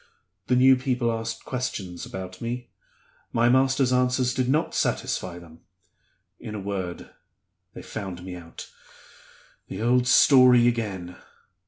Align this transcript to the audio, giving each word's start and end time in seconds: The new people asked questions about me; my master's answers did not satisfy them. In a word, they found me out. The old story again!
The 0.47 0.55
new 0.55 0.77
people 0.77 1.11
asked 1.11 1.45
questions 1.45 2.07
about 2.07 2.41
me; 2.41 2.71
my 3.31 3.49
master's 3.49 3.93
answers 3.93 4.33
did 4.33 4.49
not 4.49 4.73
satisfy 4.73 5.37
them. 5.37 5.59
In 6.39 6.55
a 6.55 6.59
word, 6.59 7.11
they 7.75 7.83
found 7.83 8.25
me 8.25 8.35
out. 8.35 8.67
The 9.67 9.83
old 9.83 10.07
story 10.07 10.67
again! 10.67 11.17